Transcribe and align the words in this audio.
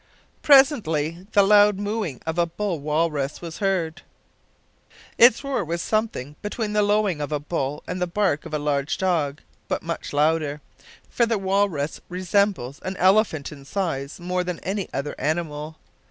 Presently 0.41 1.27
the 1.33 1.43
loud 1.43 1.77
mooing 1.77 2.21
of 2.25 2.39
a 2.39 2.47
bull 2.47 2.79
walrus 2.79 3.39
was 3.39 3.59
heard. 3.59 4.01
Its 5.19 5.43
roar 5.43 5.63
was 5.63 5.79
something 5.79 6.35
between 6.41 6.73
the 6.73 6.81
lowing 6.81 7.21
of 7.21 7.31
a 7.31 7.39
bull 7.39 7.83
and 7.87 8.01
the 8.01 8.07
bark 8.07 8.47
of 8.47 8.51
a 8.55 8.57
large 8.57 8.97
dog, 8.97 9.41
but 9.67 9.83
much 9.83 10.11
louder, 10.11 10.59
for 11.07 11.27
the 11.27 11.37
walrus 11.37 12.01
resembles 12.09 12.79
an 12.79 12.97
elephant 12.97 13.51
in 13.51 13.63
size 13.63 14.19
more 14.19 14.43
than 14.43 14.59
any 14.61 14.89
other 14.91 15.13
animal. 15.19 15.77